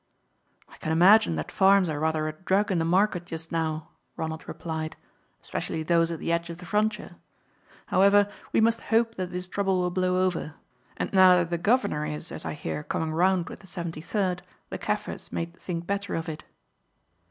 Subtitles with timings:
[0.67, 4.47] "I can imagine that farms are rather a drug in the market just now," Ronald
[4.47, 4.95] replied,
[5.43, 7.17] "especially those at the edge of the frontier.
[7.85, 10.55] However, we must hope that this trouble will blow over,
[10.97, 14.39] and now that the Governor is, as I hear, coming round with the 73rd,
[14.71, 16.45] the Kaffirs may think better of it."